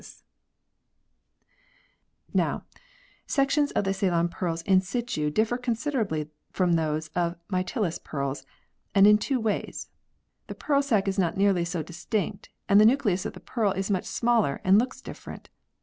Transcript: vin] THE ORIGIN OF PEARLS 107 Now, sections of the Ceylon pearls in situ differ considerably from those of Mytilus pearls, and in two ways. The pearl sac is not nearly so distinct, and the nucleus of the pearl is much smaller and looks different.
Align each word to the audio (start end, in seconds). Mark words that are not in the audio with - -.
vin] 0.01 0.07
THE 2.33 2.41
ORIGIN 2.41 2.53
OF 2.55 2.61
PEARLS 2.63 2.63
107 3.61 3.67
Now, 3.69 3.71
sections 3.71 3.71
of 3.73 3.83
the 3.83 3.93
Ceylon 3.93 4.29
pearls 4.29 4.61
in 4.63 4.81
situ 4.81 5.29
differ 5.29 5.57
considerably 5.59 6.31
from 6.49 6.73
those 6.73 7.09
of 7.09 7.35
Mytilus 7.49 7.99
pearls, 8.03 8.43
and 8.95 9.05
in 9.05 9.19
two 9.19 9.39
ways. 9.39 9.89
The 10.47 10.55
pearl 10.55 10.81
sac 10.81 11.07
is 11.07 11.19
not 11.19 11.37
nearly 11.37 11.65
so 11.65 11.83
distinct, 11.83 12.49
and 12.67 12.81
the 12.81 12.85
nucleus 12.87 13.27
of 13.27 13.33
the 13.33 13.39
pearl 13.39 13.73
is 13.73 13.91
much 13.91 14.05
smaller 14.05 14.59
and 14.63 14.79
looks 14.79 15.01
different. 15.01 15.49